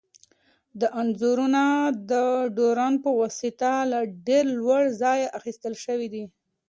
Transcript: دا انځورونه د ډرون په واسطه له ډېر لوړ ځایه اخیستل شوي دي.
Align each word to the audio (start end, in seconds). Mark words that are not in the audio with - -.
دا 0.79 0.87
انځورونه 1.01 1.63
د 2.11 2.13
ډرون 2.57 2.93
په 3.03 3.09
واسطه 3.19 3.71
له 3.91 3.99
ډېر 4.27 4.43
لوړ 4.59 4.83
ځایه 5.01 5.27
اخیستل 5.39 5.73
شوي 5.85 6.07
دي. 6.13 6.23